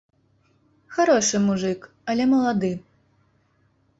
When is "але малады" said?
2.13-2.71